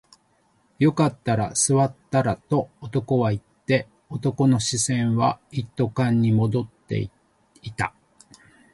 [0.79, 7.11] よかったら座ったらと男は言って、男の視線は一斗缶に戻って
[7.61, 7.93] いた